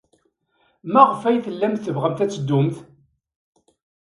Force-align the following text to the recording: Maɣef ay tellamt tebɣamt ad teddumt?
Maɣef 0.93 1.21
ay 1.23 1.37
tellamt 1.45 1.83
tebɣamt 1.85 2.23
ad 2.23 2.31
teddumt? 2.31 2.77